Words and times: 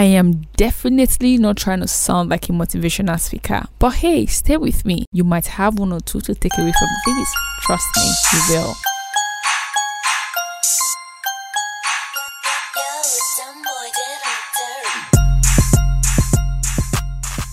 I 0.00 0.04
am 0.04 0.46
definitely 0.56 1.36
not 1.36 1.58
trying 1.58 1.80
to 1.80 1.86
sound 1.86 2.30
like 2.30 2.48
a 2.48 2.52
motivational 2.52 3.20
speaker, 3.20 3.66
but 3.78 3.96
hey, 3.96 4.24
stay 4.24 4.56
with 4.56 4.86
me. 4.86 5.04
You 5.12 5.24
might 5.24 5.46
have 5.48 5.78
one 5.78 5.92
or 5.92 6.00
two 6.00 6.22
to 6.22 6.34
take 6.34 6.56
away 6.56 6.72
from 6.72 6.88
this. 7.14 7.34
Trust 7.60 7.84
me, 7.98 8.10
you 8.32 8.40
will. 8.48 8.74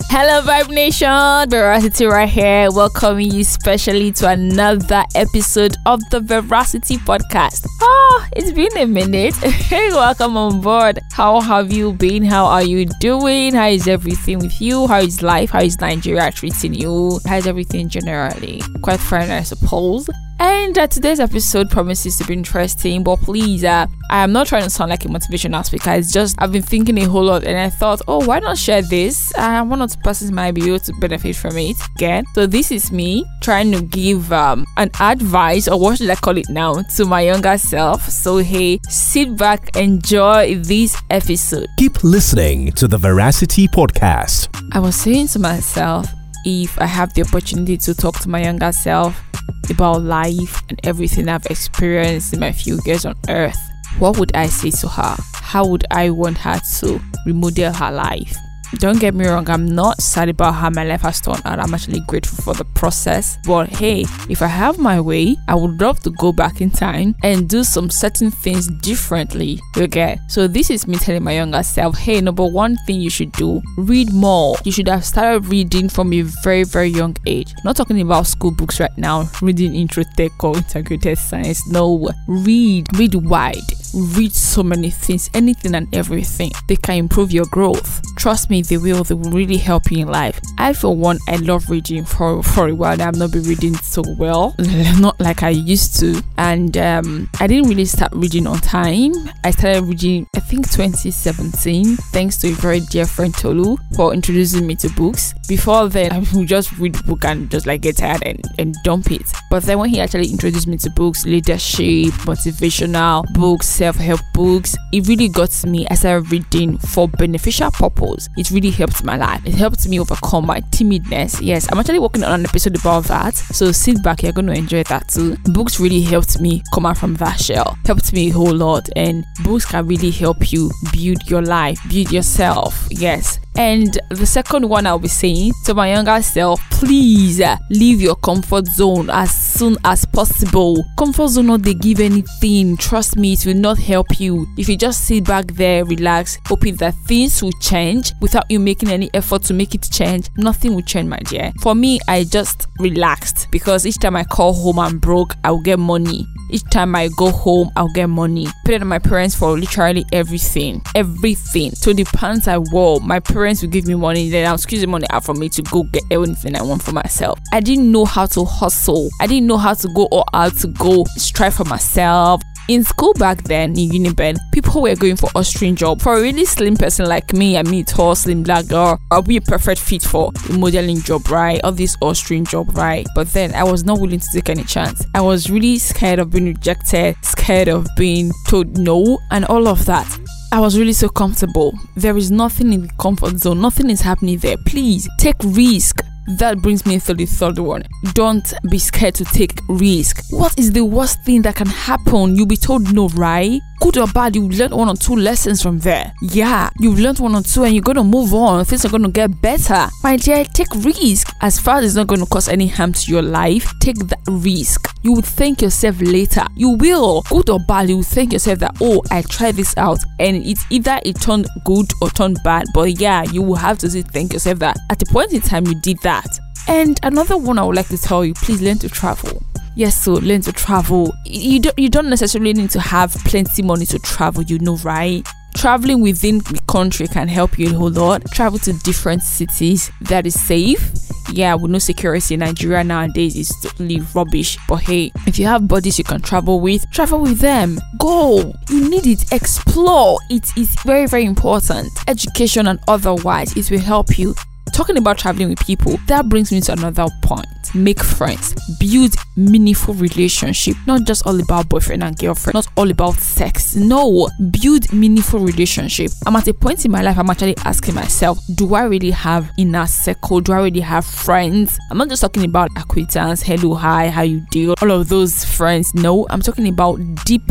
Hello, 0.09 0.41
Vibe 0.41 0.69
Nation! 0.73 1.49
Veracity 1.49 2.05
right 2.05 2.29
here, 2.29 2.71
welcoming 2.71 3.29
you 3.31 3.43
specially 3.43 4.11
to 4.13 4.29
another 4.29 5.03
episode 5.15 5.75
of 5.85 5.99
the 6.11 6.21
Veracity 6.21 6.97
Podcast. 6.97 7.65
Oh, 7.81 8.25
it's 8.35 8.51
been 8.51 8.75
a 8.77 8.85
minute. 8.85 9.35
Hey, 9.67 9.89
welcome 9.89 10.37
on 10.37 10.61
board. 10.61 10.99
How 11.11 11.41
have 11.41 11.73
you 11.73 11.91
been? 11.93 12.23
How 12.23 12.45
are 12.45 12.63
you 12.63 12.85
doing? 13.01 13.53
How 13.53 13.67
is 13.67 13.87
everything 13.87 14.39
with 14.39 14.61
you? 14.61 14.87
How 14.87 14.99
is 14.99 15.21
life? 15.21 15.49
How 15.49 15.61
is 15.61 15.79
Nigeria 15.81 16.31
treating 16.31 16.73
you? 16.73 17.19
How 17.25 17.35
is 17.37 17.45
everything 17.47 17.89
generally? 17.89 18.61
Quite 18.81 19.01
fine, 19.01 19.29
I 19.29 19.41
suppose. 19.43 20.09
And 20.39 20.77
uh, 20.77 20.85
today's 20.85 21.19
episode 21.19 21.71
promises 21.71 22.17
to 22.17 22.25
be 22.25 22.33
interesting, 22.33 23.03
but 23.03 23.19
please, 23.21 23.63
uh, 23.63 23.87
I 24.11 24.23
am 24.23 24.31
not 24.31 24.45
trying 24.45 24.63
to 24.63 24.69
sound 24.69 24.91
like 24.91 25.03
a 25.03 25.07
motivational 25.07 25.65
speaker. 25.65 25.91
It's 25.91 26.11
just 26.11 26.35
I've 26.39 26.51
been 26.51 26.61
thinking 26.61 26.97
a 26.99 27.05
whole 27.05 27.23
lot, 27.23 27.43
and 27.43 27.57
I 27.57 27.71
thought, 27.71 28.01
oh, 28.07 28.23
why 28.23 28.37
not 28.39 28.57
share 28.57 28.83
this? 28.83 29.33
Uh, 29.35 29.65
one 29.65 29.81
or 29.81 29.87
two 29.87 29.99
persons 30.03 30.31
might 30.31 30.51
be 30.51 30.67
able 30.67 30.79
to 30.79 30.93
benefit 30.99 31.35
from 31.35 31.57
it. 31.57 31.75
Again, 31.95 32.25
so 32.35 32.45
this 32.45 32.71
is 32.71 32.91
me 32.91 33.25
trying 33.41 33.71
to 33.71 33.81
give 33.81 34.31
um, 34.31 34.65
an 34.77 34.91
advice, 34.99 35.67
or 35.67 35.79
what 35.79 35.97
should 35.97 36.09
I 36.09 36.15
call 36.15 36.37
it 36.37 36.49
now, 36.49 36.83
to 36.97 37.05
my 37.05 37.21
younger 37.21 37.57
self. 37.57 38.07
So 38.07 38.37
hey, 38.37 38.79
sit 38.89 39.35
back, 39.37 39.75
enjoy 39.75 40.55
this 40.55 40.95
episode. 41.09 41.67
Keep 41.77 42.03
listening 42.03 42.73
to 42.73 42.87
the 42.87 42.97
Veracity 42.99 43.67
Podcast. 43.67 44.49
I 44.71 44.79
was 44.79 44.95
saying 44.95 45.29
to 45.29 45.39
myself, 45.39 46.07
if 46.45 46.79
I 46.79 46.85
have 46.85 47.13
the 47.13 47.23
opportunity 47.23 47.77
to 47.77 47.93
talk 47.93 48.19
to 48.19 48.29
my 48.29 48.43
younger 48.43 48.71
self 48.71 49.21
about 49.69 50.01
life 50.01 50.61
and 50.69 50.79
everything 50.83 51.27
I've 51.29 51.45
experienced 51.45 52.33
in 52.33 52.39
my 52.39 52.51
few 52.51 52.79
years 52.85 53.05
on 53.05 53.15
earth, 53.29 53.59
what 53.99 54.17
would 54.17 54.35
I 54.35 54.47
say 54.47 54.71
to 54.71 54.87
her? 54.87 55.15
How 55.33 55.65
would 55.65 55.85
I 55.91 56.09
want 56.09 56.37
her 56.39 56.59
to 56.79 56.99
remodel 57.25 57.73
her 57.73 57.91
life? 57.91 58.35
Don't 58.75 58.99
get 58.99 59.13
me 59.13 59.25
wrong, 59.27 59.49
I'm 59.49 59.65
not 59.65 60.01
sad 60.01 60.29
about 60.29 60.53
how 60.53 60.69
my 60.69 60.83
life 60.83 61.01
has 61.01 61.21
turned 61.21 61.41
out. 61.45 61.59
I'm 61.59 61.73
actually 61.73 62.01
grateful 62.01 62.43
for 62.43 62.53
the 62.53 62.65
process. 62.65 63.37
But 63.45 63.69
hey, 63.69 64.01
if 64.29 64.41
I 64.41 64.47
have 64.47 64.77
my 64.77 64.99
way, 64.99 65.35
I 65.47 65.55
would 65.55 65.79
love 65.79 65.99
to 66.01 66.11
go 66.11 66.31
back 66.31 66.61
in 66.61 66.69
time 66.69 67.15
and 67.23 67.49
do 67.49 67.63
some 67.63 67.89
certain 67.89 68.29
things 68.31 68.67
differently. 68.67 69.59
Okay, 69.77 70.19
so 70.27 70.47
this 70.47 70.69
is 70.69 70.87
me 70.87 70.97
telling 70.97 71.23
my 71.23 71.33
younger 71.33 71.63
self, 71.63 71.97
hey, 71.97 72.21
number 72.21 72.45
one 72.45 72.77
thing 72.85 72.99
you 72.99 73.09
should 73.09 73.31
do 73.33 73.61
read 73.77 74.11
more. 74.13 74.55
You 74.63 74.71
should 74.71 74.87
have 74.87 75.05
started 75.05 75.45
reading 75.47 75.89
from 75.89 76.13
a 76.13 76.21
very, 76.21 76.63
very 76.63 76.89
young 76.89 77.15
age. 77.25 77.53
not 77.63 77.75
talking 77.75 78.01
about 78.01 78.27
school 78.27 78.51
books 78.51 78.79
right 78.79 78.95
now, 78.97 79.29
reading 79.41 79.75
intro 79.75 80.03
tech 80.15 80.43
or 80.43 80.57
integrated 80.57 81.17
science. 81.17 81.65
No, 81.69 82.09
read, 82.27 82.87
read 82.97 83.15
wide 83.15 83.55
read 84.01 84.33
so 84.33 84.63
many 84.63 84.89
things, 84.89 85.29
anything 85.33 85.75
and 85.75 85.93
everything. 85.93 86.51
They 86.67 86.75
can 86.75 86.95
improve 86.95 87.31
your 87.31 87.45
growth. 87.45 88.01
Trust 88.15 88.49
me, 88.49 88.61
they 88.61 88.77
will. 88.77 89.03
They 89.03 89.15
will 89.15 89.31
really 89.31 89.57
help 89.57 89.91
you 89.91 89.99
in 89.99 90.07
life. 90.07 90.39
I, 90.57 90.73
for 90.73 90.95
one, 90.95 91.19
I 91.27 91.37
love 91.37 91.69
reading 91.69 92.05
for 92.05 92.43
for 92.43 92.67
a 92.67 92.75
while. 92.75 93.01
I've 93.01 93.15
not 93.15 93.31
been 93.31 93.43
reading 93.43 93.75
so 93.75 94.03
well, 94.17 94.55
not 94.99 95.19
like 95.19 95.43
I 95.43 95.49
used 95.49 95.99
to, 95.99 96.21
and 96.37 96.75
um, 96.77 97.29
I 97.39 97.47
didn't 97.47 97.69
really 97.69 97.85
start 97.85 98.11
reading 98.13 98.47
on 98.47 98.59
time. 98.59 99.13
I 99.43 99.51
started 99.51 99.83
reading, 99.83 100.27
I 100.35 100.39
think, 100.39 100.69
2017, 100.71 101.97
thanks 102.11 102.37
to 102.37 102.49
a 102.49 102.51
very 102.51 102.79
dear 102.81 103.05
friend 103.05 103.33
Tolu 103.33 103.77
for 103.95 104.13
introducing 104.13 104.65
me 104.65 104.75
to 104.77 104.89
books. 104.89 105.33
Before 105.47 105.87
then, 105.87 106.11
I 106.11 106.19
would 106.33 106.47
just 106.47 106.77
read 106.77 107.05
book 107.05 107.25
and 107.25 107.49
just 107.49 107.65
like 107.65 107.81
get 107.81 107.97
tired 107.97 108.23
and, 108.25 108.43
and 108.57 108.75
dump 108.83 109.11
it. 109.11 109.31
But 109.49 109.63
then 109.63 109.79
when 109.79 109.89
he 109.89 109.99
actually 109.99 110.29
introduced 110.29 110.67
me 110.67 110.77
to 110.77 110.89
books, 110.89 111.25
leadership, 111.25 112.13
motivational 112.25 113.23
books 113.33 113.67
self-help 113.67 114.19
books 114.33 114.75
it 114.91 115.07
really 115.07 115.29
got 115.29 115.51
me 115.65 115.85
i 115.89 116.11
reading 116.13 116.77
for 116.77 117.07
beneficial 117.07 117.69
purpose 117.71 118.29
it 118.37 118.49
really 118.51 118.71
helped 118.71 119.03
my 119.03 119.17
life 119.17 119.45
it 119.45 119.53
helped 119.53 119.87
me 119.87 119.99
overcome 119.99 120.46
my 120.47 120.61
timidness. 120.71 121.39
Yes 121.41 121.67
i'm 121.71 121.79
actually 121.79 121.99
working 121.99 122.23
on 122.23 122.39
an 122.39 122.45
episode 122.45 122.77
about 122.79 123.03
that. 123.05 123.35
So 123.35 123.71
sit 123.71 124.01
back 124.01 124.23
you're 124.23 124.31
going 124.31 124.47
to 124.47 124.53
enjoy 124.53 124.83
that 124.83 125.09
too. 125.09 125.35
Books 125.45 125.79
really 125.79 126.01
helped 126.01 126.39
me 126.41 126.63
come 126.73 126.85
out 126.85 126.97
from 126.97 127.15
that 127.15 127.39
shell. 127.39 127.77
Helped 127.85 128.13
me 128.13 128.29
a 128.29 128.33
whole 128.33 128.53
lot 128.53 128.89
and 128.95 129.25
books 129.43 129.65
can 129.65 129.85
really 129.85 130.11
help 130.11 130.51
you 130.51 130.71
build 130.91 131.29
your 131.29 131.41
life 131.41 131.79
build 131.89 132.11
yourself. 132.11 132.87
Yes 132.89 133.39
and 133.57 133.99
the 134.09 134.25
second 134.25 134.67
one 134.69 134.85
I'll 134.85 134.99
be 134.99 135.07
saying 135.07 135.53
to 135.65 135.73
my 135.73 135.91
younger 135.91 136.21
self, 136.21 136.59
please 136.69 137.41
leave 137.69 138.01
your 138.01 138.15
comfort 138.15 138.67
zone 138.67 139.09
as 139.09 139.31
soon 139.31 139.77
as 139.83 140.05
possible. 140.05 140.83
Comfort 140.97 141.29
zone 141.29 141.47
not 141.47 141.63
they 141.63 141.73
give 141.73 141.99
anything. 141.99 142.77
Trust 142.77 143.15
me, 143.15 143.33
it 143.33 143.45
will 143.45 143.55
not 143.55 143.77
help 143.77 144.19
you. 144.19 144.45
If 144.57 144.69
you 144.69 144.77
just 144.77 145.05
sit 145.05 145.25
back 145.25 145.47
there, 145.53 145.85
relax, 145.85 146.37
hoping 146.45 146.75
that 146.75 146.93
things 147.05 147.41
will 147.41 147.51
change 147.61 148.13
without 148.21 148.49
you 148.49 148.59
making 148.59 148.89
any 148.89 149.09
effort 149.13 149.43
to 149.43 149.53
make 149.53 149.73
it 149.73 149.87
change, 149.91 150.29
nothing 150.37 150.75
will 150.75 150.83
change, 150.83 151.09
my 151.09 151.19
dear. 151.19 151.51
For 151.61 151.73
me, 151.73 151.99
I 152.07 152.25
just 152.25 152.67
relaxed 152.79 153.47
because 153.51 153.85
each 153.85 153.97
time 153.97 154.15
I 154.15 154.23
call 154.23 154.53
home 154.53 154.79
I'm 154.79 154.99
broke, 154.99 155.33
I 155.43 155.51
will 155.51 155.61
get 155.61 155.79
money. 155.79 156.25
Each 156.49 156.63
time 156.69 156.95
I 156.95 157.09
go 157.17 157.29
home, 157.29 157.71
I'll 157.75 157.91
get 157.91 158.07
money. 158.07 158.47
Paid 158.65 158.81
on 158.81 158.87
my 158.87 158.99
parents 158.99 159.35
for 159.35 159.57
literally 159.57 160.05
everything. 160.13 160.81
Everything. 160.95 161.71
So 161.71 161.91
the 161.91 162.05
pants 162.05 162.47
I 162.47 162.57
wore, 162.57 163.01
my 163.01 163.19
parents 163.19 163.46
would 163.61 163.71
give 163.71 163.87
me 163.87 163.95
money, 163.95 164.29
then 164.29 164.47
I'll 164.47 164.57
squeeze 164.57 164.81
the 164.81 164.87
money 164.87 165.07
out 165.09 165.23
for 165.23 165.33
me 165.33 165.49
to 165.49 165.61
go 165.63 165.83
get 165.83 166.03
anything 166.11 166.55
I 166.55 166.61
want 166.61 166.83
for 166.83 166.91
myself. 166.91 167.39
I 167.53 167.59
didn't 167.59 167.91
know 167.91 168.05
how 168.05 168.25
to 168.27 168.43
hustle. 168.43 169.09
I 169.19 169.27
didn't 169.27 169.47
know 169.47 169.57
how 169.57 169.73
to 169.73 169.87
go 169.95 170.05
all 170.11 170.25
out 170.33 170.57
to 170.57 170.67
go 170.67 171.05
strive 171.15 171.55
for 171.55 171.65
myself. 171.65 172.41
In 172.69 172.83
school 172.83 173.13
back 173.13 173.43
then 173.43 173.77
in 173.79 173.89
Uniben, 173.91 174.37
people 174.51 174.81
were 174.81 174.95
going 174.95 175.15
for 175.15 175.29
Austrian 175.35 175.73
job. 175.73 176.01
For 176.01 176.17
a 176.17 176.21
really 176.21 176.43
slim 176.43 176.75
person 176.75 177.07
like 177.07 177.31
me, 177.31 177.57
I 177.57 177.63
mean 177.63 177.85
tall, 177.85 178.13
slim 178.13 178.43
black 178.43 178.67
girl, 178.67 178.99
I'll 179.09 179.21
be 179.21 179.37
a 179.37 179.41
perfect 179.41 179.79
fit 179.79 180.01
for 180.03 180.33
a 180.49 180.53
modeling 180.53 180.99
job, 180.99 181.29
right? 181.29 181.61
Or 181.63 181.71
this 181.71 181.95
Austrian 182.01 182.43
job, 182.43 182.75
right? 182.77 183.07
But 183.15 183.31
then 183.31 183.55
I 183.55 183.63
was 183.63 183.85
not 183.85 184.01
willing 184.01 184.19
to 184.19 184.27
take 184.33 184.49
any 184.49 184.65
chance. 184.65 185.01
I 185.15 185.21
was 185.21 185.49
really 185.49 185.77
scared 185.77 186.19
of 186.19 186.31
being 186.31 186.47
rejected, 186.47 187.15
scared 187.21 187.69
of 187.69 187.87
being 187.95 188.33
told 188.49 188.77
no, 188.77 189.17
and 189.31 189.45
all 189.45 189.69
of 189.69 189.85
that. 189.85 190.05
I 190.49 190.61
was 190.61 190.79
really 190.79 190.93
so 190.93 191.09
comfortable. 191.09 191.77
There 191.97 192.15
is 192.15 192.31
nothing 192.31 192.71
in 192.71 192.83
the 192.83 192.93
comfort 192.99 193.37
zone, 193.37 193.59
nothing 193.59 193.89
is 193.89 194.01
happening 194.01 194.37
there. 194.37 194.55
Please 194.65 195.09
take 195.19 195.35
risk. 195.43 196.01
That 196.37 196.61
brings 196.61 196.85
me 196.85 196.99
to 196.99 197.13
the 197.13 197.25
third 197.25 197.57
one. 197.57 197.83
Don't 198.13 198.53
be 198.69 198.79
scared 198.79 199.15
to 199.15 199.25
take 199.25 199.59
risk. 199.69 200.23
What 200.29 200.57
is 200.57 200.71
the 200.71 200.83
worst 200.83 201.23
thing 201.23 201.41
that 201.43 201.55
can 201.55 201.67
happen? 201.67 202.35
You'll 202.35 202.45
be 202.47 202.57
told 202.57 202.93
no, 202.93 203.07
right? 203.09 203.61
Good 203.79 203.97
or 203.97 204.07
bad, 204.07 204.35
you've 204.35 204.57
learned 204.57 204.73
one 204.73 204.89
or 204.89 204.95
two 204.95 205.15
lessons 205.15 205.61
from 205.61 205.79
there. 205.79 206.11
Yeah, 206.21 206.69
you've 206.79 206.99
learned 206.99 207.19
one 207.19 207.35
or 207.35 207.43
two 207.43 207.63
and 207.63 207.73
you're 207.75 207.83
gonna 207.83 208.03
move 208.03 208.33
on. 208.33 208.65
Things 208.65 208.83
are 208.85 208.89
gonna 208.89 209.09
get 209.09 209.39
better. 209.41 209.87
My 210.03 210.17
dear, 210.17 210.43
take 210.45 210.73
risk. 210.77 211.31
As 211.41 211.59
far 211.59 211.77
as 211.77 211.85
it's 211.85 211.95
not 211.95 212.07
gonna 212.07 212.25
cause 212.25 212.47
any 212.47 212.67
harm 212.67 212.91
to 212.93 213.11
your 213.11 213.21
life, 213.21 213.71
take 213.79 213.97
that 214.07 214.19
risk. 214.27 214.87
You 215.03 215.13
will 215.13 215.21
thank 215.21 215.61
yourself 215.61 216.01
later. 216.01 216.45
You 216.55 216.71
will. 216.71 217.21
Good 217.29 217.49
or 217.49 217.59
bad, 217.67 217.89
you 217.89 217.97
will 217.97 218.03
thank 218.03 218.33
yourself 218.33 218.59
that 218.59 218.75
oh 218.81 219.01
I 219.11 219.21
tried 219.21 219.55
this 219.55 219.75
out 219.77 219.99
and 220.19 220.37
it's 220.45 220.65
either 220.71 220.99
it 221.05 221.21
turned 221.21 221.47
good 221.63 221.85
or 222.01 222.09
turned 222.09 222.39
bad. 222.43 222.65
But 222.73 222.99
yeah, 222.99 223.23
you 223.23 223.43
will 223.43 223.55
have 223.55 223.77
to 223.79 223.89
thank 223.89 224.33
yourself 224.33 224.59
that 224.59 224.77
at 224.89 224.99
the 224.99 225.05
point 225.05 225.33
in 225.33 225.41
time 225.41 225.67
you 225.67 225.79
did 225.81 225.99
that. 225.99 226.27
And 226.67 226.99
another 227.03 227.37
one 227.37 227.59
I 227.59 227.63
would 227.63 227.75
like 227.75 227.87
to 227.89 227.97
tell 227.97 228.25
you 228.25 228.33
please 228.33 228.61
learn 228.61 228.79
to 228.79 228.89
travel. 228.89 229.41
Yes, 229.77 230.03
so 230.03 230.13
learn 230.13 230.41
to 230.41 230.51
travel. 230.51 231.13
You 231.23 231.59
don't 231.59 231.77
you 231.77 231.87
don't 231.87 232.09
necessarily 232.09 232.51
need 232.51 232.71
to 232.71 232.79
have 232.79 233.13
plenty 233.25 233.61
money 233.61 233.85
to 233.85 233.99
travel, 233.99 234.41
you 234.41 234.57
know, 234.57 234.77
right? 234.77 235.23
Traveling 235.53 236.01
within 236.01 236.39
the 236.39 236.59
country 236.67 237.07
can 237.07 237.27
help 237.27 237.59
you 237.59 237.69
a 237.69 237.73
whole 237.73 237.91
lot. 237.91 238.25
Travel 238.31 238.57
to 238.59 238.73
different 238.79 239.21
cities 239.21 239.91
that 240.01 240.25
is 240.25 240.33
safe. 240.39 240.91
Yeah, 241.31 241.53
with 241.53 241.69
no 241.69 241.77
security 241.77 242.33
in 242.33 242.39
Nigeria 242.39 242.83
nowadays 242.83 243.35
is 243.35 243.53
totally 243.61 244.01
rubbish. 244.15 244.57
But 244.67 244.77
hey, 244.77 245.11
if 245.27 245.37
you 245.37 245.45
have 245.45 245.67
buddies 245.67 245.99
you 245.99 246.03
can 246.03 246.21
travel 246.21 246.59
with, 246.59 246.89
travel 246.89 247.19
with 247.21 247.37
them. 247.37 247.77
Go. 247.99 248.53
You 248.69 248.89
need 248.89 249.05
it. 249.05 249.31
Explore. 249.31 250.17
It 250.31 250.57
is 250.57 250.75
very, 250.85 251.05
very 251.05 251.25
important. 251.25 251.89
Education 252.07 252.65
and 252.65 252.79
otherwise, 252.87 253.55
it 253.55 253.69
will 253.69 253.79
help 253.79 254.17
you 254.17 254.33
talking 254.77 254.97
about 254.97 255.17
traveling 255.17 255.49
with 255.49 255.65
people, 255.65 255.97
that 256.05 256.29
brings 256.29 256.51
me 256.51 256.61
to 256.61 256.71
another 256.71 257.07
point. 257.23 257.47
Make 257.73 257.99
friends, 257.99 258.53
build 258.79 259.15
meaningful 259.35 259.95
relationship, 259.95 260.75
not 260.85 261.03
just 261.03 261.25
all 261.25 261.39
about 261.41 261.67
boyfriend 261.67 262.03
and 262.03 262.15
girlfriend, 262.15 262.53
not 262.53 262.67
all 262.77 262.89
about 262.91 263.15
sex. 263.15 263.75
No, 263.75 264.29
build 264.51 264.93
meaningful 264.93 265.39
relationship. 265.39 266.11
I'm 266.27 266.35
at 266.35 266.47
a 266.47 266.53
point 266.53 266.85
in 266.85 266.91
my 266.91 267.01
life 267.01 267.17
I'm 267.17 267.29
actually 267.29 267.57
asking 267.65 267.95
myself, 267.95 268.37
do 268.55 268.75
I 268.75 268.83
really 268.83 269.11
have 269.11 269.49
inner 269.57 269.87
circle? 269.87 270.41
Do 270.41 270.53
I 270.53 270.61
really 270.61 270.81
have 270.81 271.05
friends? 271.05 271.77
I'm 271.89 271.97
not 271.97 272.09
just 272.09 272.21
talking 272.21 272.45
about 272.45 272.69
acquaintance, 272.77 273.41
hello, 273.41 273.73
hi, 273.73 274.09
how 274.09 274.21
you 274.21 274.45
do, 274.51 274.75
all 274.79 274.91
of 274.91 275.09
those 275.09 275.43
friends. 275.43 275.95
No, 275.95 276.27
I'm 276.29 276.41
talking 276.41 276.67
about 276.67 276.99
deep 277.25 277.41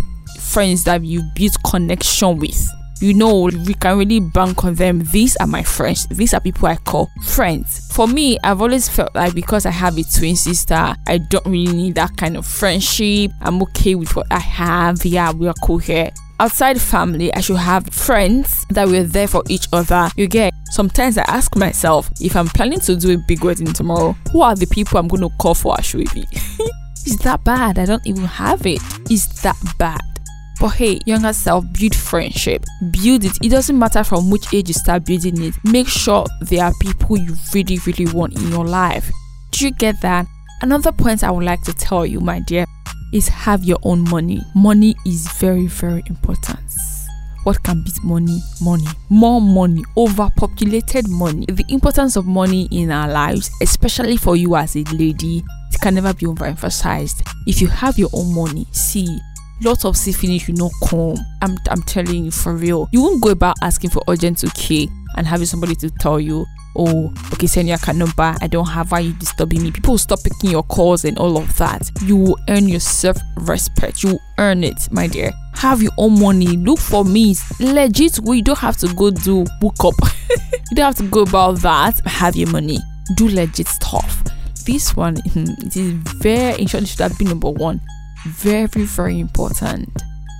friends 0.40 0.84
that 0.84 1.02
you 1.04 1.22
build 1.34 1.56
connection 1.64 2.38
with 2.38 2.70
you 3.00 3.14
know 3.14 3.42
we 3.44 3.74
can 3.74 3.98
really 3.98 4.20
bank 4.20 4.64
on 4.64 4.74
them. 4.74 5.02
These 5.04 5.36
are 5.36 5.46
my 5.46 5.62
friends. 5.62 6.06
These 6.08 6.34
are 6.34 6.40
people 6.40 6.68
I 6.68 6.76
call 6.76 7.10
friends. 7.24 7.90
For 7.94 8.06
me, 8.06 8.38
I've 8.42 8.60
always 8.60 8.88
felt 8.88 9.14
like 9.14 9.34
because 9.34 9.66
I 9.66 9.70
have 9.70 9.96
a 9.98 10.02
twin 10.02 10.36
sister, 10.36 10.94
I 11.06 11.18
don't 11.18 11.46
really 11.46 11.72
need 11.72 11.94
that 11.96 12.16
kind 12.16 12.36
of 12.36 12.46
friendship. 12.46 13.32
I'm 13.40 13.62
okay 13.62 13.94
with 13.94 14.14
what 14.16 14.26
I 14.30 14.38
have. 14.40 15.04
Yeah, 15.04 15.32
we 15.32 15.48
are 15.48 15.54
cool 15.62 15.78
here 15.78 16.10
outside 16.38 16.80
family, 16.80 17.32
I 17.34 17.40
should 17.40 17.56
have 17.56 17.86
friends 17.88 18.66
that 18.70 18.88
we're 18.88 19.04
there 19.04 19.28
for 19.28 19.42
each 19.48 19.68
other. 19.72 20.10
You 20.16 20.26
get 20.26 20.52
sometimes 20.70 21.18
I 21.18 21.22
ask 21.26 21.56
myself 21.56 22.10
if 22.20 22.36
I'm 22.36 22.48
planning 22.48 22.80
to 22.80 22.96
do 22.96 23.14
a 23.14 23.16
big 23.16 23.44
wedding 23.44 23.72
tomorrow, 23.72 24.16
who 24.32 24.42
are 24.42 24.54
the 24.54 24.66
people 24.66 24.98
I'm 24.98 25.08
going 25.08 25.22
to 25.22 25.30
call 25.38 25.54
for 25.54 25.74
Asoebi? 25.76 26.26
Is 27.06 27.18
that 27.18 27.44
bad? 27.44 27.78
I 27.78 27.84
don't 27.84 28.06
even 28.06 28.24
have 28.24 28.66
it. 28.66 28.80
Is 29.10 29.28
that 29.42 29.56
bad? 29.78 30.02
But 30.58 30.68
hey, 30.70 31.00
younger 31.04 31.32
self, 31.32 31.64
build 31.72 31.94
friendship. 31.94 32.64
Build 32.90 33.24
it. 33.24 33.32
It 33.42 33.50
doesn't 33.50 33.78
matter 33.78 34.02
from 34.02 34.30
which 34.30 34.52
age 34.54 34.68
you 34.68 34.74
start 34.74 35.04
building 35.04 35.42
it. 35.42 35.54
Make 35.64 35.88
sure 35.88 36.24
there 36.40 36.64
are 36.64 36.72
people 36.80 37.18
you 37.18 37.36
really, 37.54 37.78
really 37.86 38.10
want 38.12 38.36
in 38.36 38.48
your 38.48 38.64
life. 38.64 39.10
Do 39.50 39.66
you 39.66 39.70
get 39.72 40.00
that? 40.00 40.26
Another 40.62 40.92
point 40.92 41.22
I 41.22 41.30
would 41.30 41.44
like 41.44 41.62
to 41.62 41.74
tell 41.74 42.06
you, 42.06 42.20
my 42.20 42.40
dear, 42.40 42.64
is 43.12 43.28
have 43.28 43.64
your 43.64 43.78
own 43.82 44.08
money. 44.08 44.40
Money 44.54 44.94
is 45.04 45.28
very, 45.32 45.66
very 45.66 46.02
important. 46.06 46.60
What 47.44 47.62
can 47.62 47.82
beat 47.84 48.02
money? 48.02 48.40
Money. 48.60 48.86
More 49.08 49.40
money. 49.40 49.84
Overpopulated 49.96 51.08
money. 51.08 51.46
The 51.46 51.64
importance 51.68 52.16
of 52.16 52.26
money 52.26 52.66
in 52.72 52.90
our 52.90 53.08
lives, 53.08 53.50
especially 53.62 54.16
for 54.16 54.34
you 54.34 54.56
as 54.56 54.74
a 54.74 54.82
lady, 54.84 55.44
it 55.72 55.80
can 55.80 55.94
never 55.94 56.12
be 56.12 56.26
overemphasized. 56.26 57.24
If 57.46 57.60
you 57.60 57.68
have 57.68 57.98
your 57.98 58.10
own 58.12 58.34
money, 58.34 58.66
see, 58.72 59.20
lots 59.62 59.84
of 59.84 59.96
finish 59.96 60.48
will 60.48 60.56
not 60.56 60.72
come. 60.88 61.16
I'm, 61.42 61.56
I'm 61.70 61.82
telling 61.82 62.24
you 62.26 62.30
for 62.30 62.54
real. 62.54 62.88
You 62.92 63.02
won't 63.02 63.22
go 63.22 63.30
about 63.30 63.56
asking 63.62 63.90
for 63.90 64.02
urgent 64.08 64.38
2k 64.38 64.88
and 65.16 65.26
having 65.26 65.46
somebody 65.46 65.74
to 65.76 65.90
tell 65.90 66.20
you, 66.20 66.46
oh, 66.76 67.12
okay, 67.32 67.46
send 67.46 67.68
your 67.68 67.76
account 67.76 67.98
number. 67.98 68.36
I 68.40 68.46
don't 68.46 68.68
have 68.68 68.92
why 68.92 69.00
you 69.00 69.12
disturbing 69.14 69.62
me. 69.62 69.70
People 69.72 69.98
stop 69.98 70.22
picking 70.22 70.50
your 70.50 70.62
calls 70.64 71.04
and 71.04 71.18
all 71.18 71.36
of 71.38 71.56
that. 71.56 71.90
You 72.02 72.16
will 72.16 72.38
earn 72.48 72.68
your 72.68 72.80
self 72.80 73.16
respect. 73.36 74.02
You 74.02 74.18
earn 74.38 74.62
it, 74.62 74.88
my 74.92 75.06
dear. 75.06 75.32
Have 75.54 75.82
your 75.82 75.92
own 75.98 76.20
money. 76.20 76.48
Look 76.56 76.78
for 76.78 77.04
me. 77.04 77.34
Legit, 77.60 78.20
we 78.20 78.42
don't 78.42 78.58
have 78.58 78.76
to 78.78 78.92
go 78.94 79.10
do 79.10 79.44
book 79.60 79.84
up. 79.84 79.94
you 80.70 80.76
don't 80.76 80.86
have 80.86 80.96
to 80.96 81.08
go 81.08 81.22
about 81.22 81.60
that. 81.62 82.00
Have 82.06 82.36
your 82.36 82.50
money. 82.50 82.78
Do 83.16 83.28
legit 83.28 83.68
stuff. 83.68 84.22
This 84.66 84.96
one, 84.96 85.16
it 85.24 85.76
is 85.76 85.92
very, 85.92 86.60
in 86.60 86.66
short, 86.66 86.82
it 86.82 86.88
should 86.88 87.00
have 87.00 87.16
been 87.16 87.28
number 87.28 87.50
one. 87.50 87.80
Very, 88.26 88.84
very 88.84 89.20
important 89.20 89.90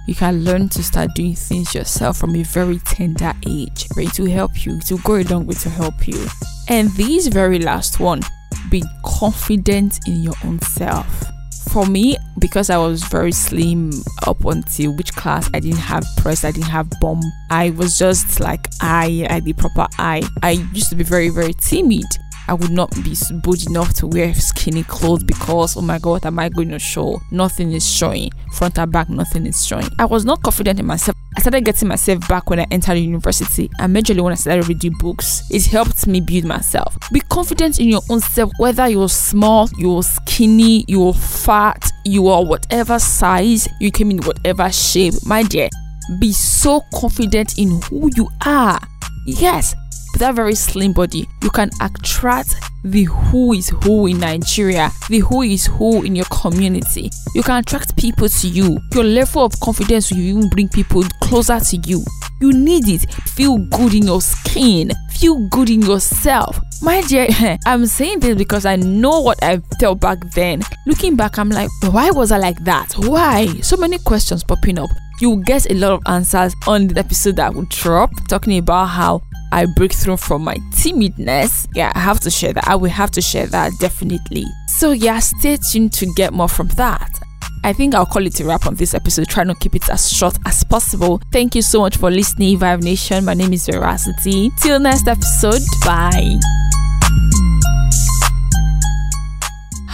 you 0.06 0.15
can 0.15 0.44
learn 0.44 0.69
to 0.69 0.83
start 0.85 1.15
doing 1.15 1.35
things 1.35 1.75
yourself 1.75 2.17
from 2.17 2.37
a 2.37 2.43
very 2.44 2.79
tender 2.79 3.33
age. 3.47 3.87
It 3.97 4.19
will 4.19 4.31
help 4.31 4.65
you, 4.65 4.79
will 4.88 4.99
go 4.99 5.17
a 5.17 5.25
long 5.25 5.47
way 5.47 5.55
to 5.56 5.69
help 5.69 6.06
you. 6.06 6.27
And 6.69 6.91
this 6.91 7.27
very 7.27 7.59
last 7.59 7.99
one, 7.99 8.23
be 8.71 8.85
confident 9.05 9.99
in 10.06 10.23
your 10.23 10.35
own 10.44 10.61
self. 10.61 11.25
For 11.73 11.85
me, 11.85 12.17
because 12.38 12.71
I 12.71 12.79
was 12.79 13.03
very 13.05 13.33
slim 13.33 13.91
up 14.27 14.44
until 14.44 14.94
which 14.94 15.12
class 15.12 15.50
I 15.53 15.59
didn't 15.59 15.79
have 15.79 16.06
breast, 16.23 16.44
I 16.44 16.53
didn't 16.53 16.69
have 16.69 16.89
bum. 17.00 17.21
I 17.50 17.71
was 17.71 17.99
just 17.99 18.39
like 18.39 18.69
I, 18.81 19.27
I 19.29 19.41
the 19.41 19.53
proper 19.53 19.89
I. 19.99 20.23
I 20.43 20.53
used 20.73 20.91
to 20.91 20.97
be 20.97 21.03
very, 21.03 21.29
very 21.29 21.53
timid. 21.55 22.06
I 22.48 22.54
would 22.54 22.70
not 22.70 22.90
be 23.02 23.16
bold 23.43 23.66
enough 23.69 23.93
to 23.94 24.06
wear 24.06 24.32
skinny 24.34 24.84
clothes 24.84 25.25
because, 25.25 25.76
oh 25.76 25.82
my 25.82 25.98
god, 25.98 26.25
am 26.26 26.38
I 26.38 26.48
going 26.48 26.69
to 26.70 26.78
show? 26.78 27.20
Nothing 27.31 27.72
is 27.72 27.88
showing. 27.88 28.31
Front 28.52 28.78
or 28.78 28.87
back, 28.87 29.08
nothing 29.08 29.46
is 29.46 29.66
showing. 29.66 29.88
I 29.98 30.04
was 30.04 30.25
not 30.25 30.43
confident 30.43 30.78
in 30.78 30.87
myself. 30.87 31.16
I 31.37 31.40
started 31.40 31.64
getting 31.64 31.88
myself 31.88 32.26
back 32.28 32.48
when 32.48 32.60
I 32.60 32.66
entered 32.70 32.94
university 32.94 33.69
and 33.78 33.94
majorly 33.94 34.22
when 34.22 34.32
I 34.32 34.37
started 34.37 34.69
reading 34.69 34.93
books. 34.98 35.43
It 35.50 35.66
helped 35.66 36.06
me 36.06 36.20
build 36.20 36.44
myself. 36.44 36.96
Be 37.12 37.20
confident 37.20 37.78
in 37.78 37.88
your 37.88 38.00
own 38.08 38.20
self, 38.20 38.50
whether 38.58 38.88
you're 38.88 39.08
small, 39.08 39.69
you're 39.76 40.02
skinny, 40.02 40.84
you're 40.88 41.12
fat, 41.12 41.90
you 42.04 42.28
are 42.28 42.44
whatever 42.44 42.98
size, 42.98 43.69
you 43.81 43.90
came 43.90 44.10
in 44.10 44.19
whatever 44.22 44.70
shape. 44.72 45.14
My 45.26 45.43
dear, 45.43 45.69
be 46.20 46.32
so 46.32 46.82
confident 46.94 47.58
in 47.58 47.82
who 47.82 48.10
you 48.16 48.28
are. 48.46 48.81
Yes, 49.26 49.75
with 50.17 50.21
that 50.23 50.35
very 50.35 50.55
slim 50.55 50.95
body, 50.95 51.29
you 51.43 51.51
can 51.51 51.69
attract 51.83 52.55
the 52.83 53.05
who 53.05 53.53
is 53.53 53.69
who 53.83 54.07
in 54.07 54.19
Nigeria, 54.19 54.91
the 55.11 55.19
who 55.19 55.43
is 55.43 55.67
who 55.67 56.03
in 56.05 56.17
your 56.17 56.25
community. 56.31 57.11
You 57.35 57.43
can 57.43 57.59
attract 57.59 57.99
people 57.99 58.27
to 58.27 58.49
you. 58.49 58.79
Your 58.95 59.05
level 59.05 59.45
of 59.45 59.53
confidence 59.61 60.11
will 60.11 60.21
even 60.21 60.49
bring 60.49 60.71
people 60.71 61.03
closer 61.23 61.61
to 61.61 61.77
you. 61.85 62.03
You 62.41 62.53
need 62.53 62.89
it. 62.89 63.11
Feel 63.35 63.59
good 63.73 63.93
in 63.93 64.05
your 64.05 64.23
skin. 64.23 64.91
Feel 65.11 65.47
good 65.51 65.69
in 65.69 65.83
yourself. 65.83 66.59
My 66.81 67.03
dear, 67.03 67.29
I'm 67.67 67.85
saying 67.85 68.21
this 68.21 68.39
because 68.39 68.65
I 68.65 68.77
know 68.77 69.21
what 69.21 69.43
I 69.43 69.59
felt 69.79 70.01
back 70.01 70.19
then. 70.35 70.63
Looking 70.87 71.17
back, 71.17 71.39
I'm 71.39 71.51
like, 71.51 71.69
why 71.91 72.11
was 72.11 72.33
I 72.33 72.39
like 72.39 72.65
that? 72.65 72.95
Why? 72.97 73.49
So 73.61 73.77
many 73.77 73.99
questions 73.99 74.43
popping 74.45 74.79
up. 74.79 74.89
You'll 75.19 75.39
get 75.39 75.71
a 75.71 75.75
lot 75.75 75.93
of 75.93 76.03
answers 76.07 76.55
on 76.67 76.89
the 76.89 77.01
episode 77.01 77.37
that 77.37 77.55
will 77.55 77.67
drop, 77.71 78.11
talking 78.29 78.59
about 78.59 78.87
how 78.87 79.23
I 79.52 79.66
break 79.76 79.93
through 79.93 80.19
from 80.19 80.44
my 80.44 80.56
timidness. 80.75 81.69
Yeah, 81.75 81.93
I 81.94 82.00
have 82.00 82.20
to 82.20 82.31
share 82.31 82.52
that. 82.52 82.66
I 82.69 82.75
will 82.76 82.90
have 82.90 83.10
to 83.12 83.20
share 83.20 83.46
that 83.46 83.72
definitely. 83.81 84.44
So, 84.69 84.93
yeah, 84.93 85.19
stay 85.20 85.58
tuned 85.70 85.93
to 85.94 86.06
get 86.14 86.32
more 86.32 86.48
from 86.48 86.69
that. 86.69 87.10
I 87.64 87.72
think 87.72 87.94
I'll 87.94 88.06
call 88.06 88.25
it 88.26 88.38
a 88.38 88.44
wrap 88.44 88.66
on 88.66 88.76
this 88.76 88.94
episode. 88.94 89.28
Try 89.28 89.44
to 89.44 89.54
keep 89.54 89.75
it 89.75 89.88
as 89.88 90.08
short 90.08 90.38
as 90.46 90.62
possible. 90.62 91.20
Thank 91.32 91.54
you 91.54 91.62
so 91.62 91.81
much 91.81 91.96
for 91.96 92.10
listening, 92.10 92.58
Vibe 92.58 92.82
Nation. 92.82 93.25
My 93.25 93.34
name 93.34 93.52
is 93.52 93.66
Veracity. 93.66 94.50
Till 94.60 94.78
next 94.78 95.08
episode, 95.08 95.62
bye. 95.84 96.38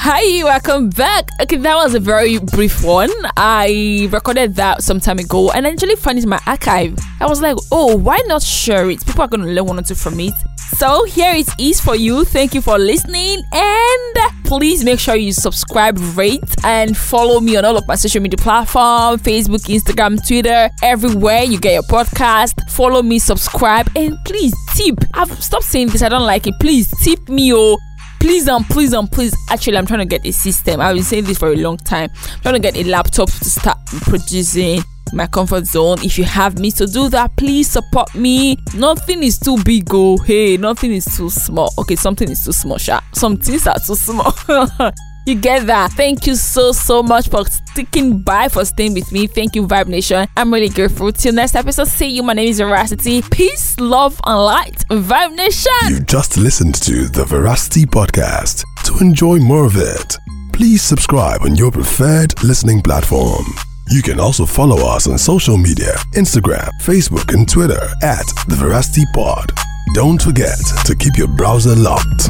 Hi, 0.05 0.43
welcome 0.43 0.91
back. 0.91 1.29
Okay, 1.41 1.55
that 1.59 1.77
was 1.77 1.95
a 1.95 2.01
very 2.01 2.41
brief 2.41 2.83
one. 2.83 3.09
I 3.37 4.09
recorded 4.11 4.57
that 4.57 4.83
some 4.83 4.99
time 4.99 5.21
ago 5.21 5.53
and 5.53 5.65
I 5.65 5.71
actually 5.71 5.95
found 5.95 6.19
it 6.19 6.25
in 6.25 6.29
my 6.29 6.41
archive. 6.45 6.99
I 7.21 7.27
was 7.27 7.41
like, 7.41 7.57
oh, 7.71 7.97
why 7.99 8.21
not 8.27 8.43
share 8.43 8.91
it? 8.91 9.07
People 9.07 9.23
are 9.23 9.29
going 9.29 9.43
to 9.43 9.53
learn 9.53 9.65
one 9.65 9.79
or 9.79 9.83
two 9.83 9.95
from 9.95 10.19
it. 10.19 10.35
So 10.77 11.05
here 11.05 11.33
it 11.33 11.49
is 11.57 11.81
for 11.81 11.95
you. 11.95 12.25
Thank 12.25 12.53
you 12.53 12.61
for 12.61 12.81
listening 12.81 13.45
and 13.53 14.17
please 14.43 14.83
make 14.83 14.99
sure 14.99 15.15
you 15.15 15.33
subscribe, 15.33 15.97
rate, 16.17 16.43
and 16.65 16.97
follow 16.97 17.39
me 17.39 17.57
on 17.57 17.65
all 17.65 17.77
of 17.77 17.87
my 17.87 17.95
social 17.95 18.21
media 18.21 18.39
platforms 18.39 19.23
Facebook, 19.23 19.69
Instagram, 19.69 20.27
Twitter, 20.27 20.69
everywhere 20.83 21.45
you 21.45 21.61
get 21.61 21.75
your 21.75 21.85
podcast. 21.85 22.69
Follow 22.69 23.03
me, 23.03 23.21
subscribe, 23.21 23.89
and 23.95 24.17
please 24.25 24.53
tip. 24.75 24.97
I've 25.15 25.31
stopped 25.41 25.67
saying 25.67 25.91
this, 25.91 26.03
I 26.03 26.09
don't 26.09 26.27
like 26.27 26.49
it. 26.49 26.55
Please 26.59 26.93
tip 27.05 27.29
me, 27.29 27.55
oh 27.55 27.79
please 28.23 28.47
and 28.47 28.65
please 28.67 28.93
and 28.93 29.11
please 29.11 29.35
actually 29.51 29.77
i'm 29.77 29.85
trying 29.85 29.99
to 29.99 30.05
get 30.07 30.25
a 30.25 30.33
system. 30.33 30.81
I've 30.81 30.95
been 30.95 31.03
saying 31.03 31.25
this 31.25 31.39
for 31.39 31.49
a 31.49 31.57
long 31.57 31.77
time. 31.77 32.09
I'm 32.15 32.41
trying 32.43 32.55
to 32.55 32.61
get 32.61 32.77
a 32.77 32.85
laptop 32.85 33.29
to 33.29 33.45
start 33.45 33.79
producing 34.03 34.81
my 35.13 35.27
comfort 35.27 35.67
zone. 35.67 35.99
If 36.03 36.19
you 36.19 36.25
have 36.25 36.61
me 36.61 36.71
to 36.73 36.87
do 36.87 37.09
that 37.09 37.37
please 37.37 37.69
support 37.69 38.15
me. 38.15 38.57
Nothing 38.77 39.25
is 39.25 39.41
too 39.41 39.59
big 39.65 39.89
oh 39.93 40.19
hey 40.19 40.57
nothing 40.57 40.93
is 40.93 41.05
too 41.17 41.31
small. 41.31 41.73
Okay 41.79 41.97
something 41.97 42.31
is 42.31 42.45
too 42.45 42.53
small 42.53 42.79
sha. 42.79 43.01
some 43.13 43.37
things 43.37 43.67
are 43.67 43.79
too 43.85 43.97
small 43.97 44.33
You 45.25 45.37
get 45.37 45.67
that? 45.69 45.93
Thank 45.93 46.27
you 46.27 46.35
so, 46.35 46.73
so 46.73 47.01
much 47.01 47.29
for 47.29 47.45
sticking 47.47 48.23
by, 48.23 48.49
for 48.49 48.65
staying 48.65 48.95
with 48.95 49.13
me. 49.13 49.29
Thank 49.29 49.55
you, 49.55 49.67
Vibe 49.67 49.87
Nation. 49.87 50.27
I'm 50.37 50.53
really 50.53 50.69
grateful. 50.69 51.13
Till 51.13 51.33
next 51.33 51.55
episode, 51.55 51.87
see 51.87 52.09
you. 52.09 52.25
My 52.25 52.33
name 52.33 52.49
is 52.49 52.59
Veracity. 52.59 53.23
Peace, 53.23 53.79
love, 53.79 54.21
and 54.27 54.39
light. 54.39 54.85
Vibe 54.91 55.37
Nation. 55.37 55.73
You 55.91 56.01
just 56.01 56.37
listened 56.37 56.75
to 56.83 57.07
the 57.09 57.25
Veracity 57.25 57.87
Podcast. 57.87 58.65
To 58.85 58.99
enjoy 58.99 59.39
more 59.39 59.65
of 59.65 59.77
it, 59.77 60.17
please 60.53 60.83
subscribe 60.83 61.43
on 61.43 61.55
your 61.55 61.71
preferred 61.71 62.35
listening 62.43 62.83
platform. 62.83 63.45
You 63.91 64.03
can 64.03 64.19
also 64.19 64.45
follow 64.45 64.89
us 64.89 65.07
on 65.07 65.19
social 65.19 65.57
media 65.57 65.95
Instagram, 66.15 66.69
Facebook, 66.83 67.33
and 67.33 67.49
Twitter 67.49 67.83
at 68.03 68.27
The 68.49 68.57
Veracity 68.57 69.05
Pod. 69.15 69.53
Don't 69.95 70.21
forget 70.21 70.59
to 70.85 70.97
keep 70.97 71.17
your 71.17 71.29
browser 71.29 71.77
locked. 71.77 72.29